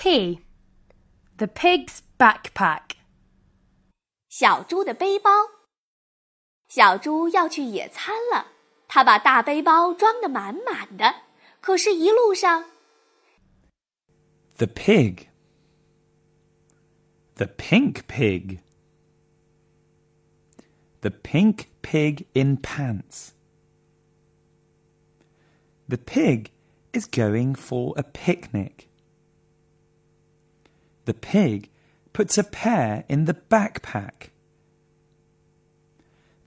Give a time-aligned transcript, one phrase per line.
[0.00, 0.40] P.
[1.36, 2.96] The pig's backpack.
[4.28, 5.30] 小猪的背包。
[6.68, 8.48] 小猪要去野餐了，
[8.88, 11.22] 他把大背包装得满满的。
[11.60, 12.64] 可是，一路上，
[14.56, 15.26] The pig.
[17.34, 18.60] The pink pig.
[21.00, 23.32] The pink pig in pants.
[25.88, 26.50] The pig
[26.92, 28.88] is going for a picnic.
[31.05, 31.69] The pig
[32.13, 34.29] puts a pear in the backpack.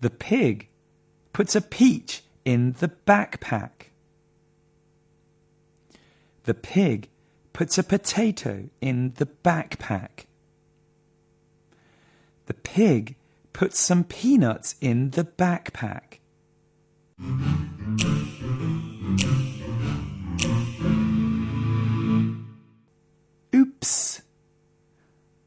[0.00, 0.68] The pig
[1.32, 3.90] puts a peach in the backpack.
[6.44, 7.08] The pig
[7.52, 10.26] puts a potato in the backpack.
[12.46, 13.16] The pig
[13.52, 16.18] puts some peanuts in the backpack.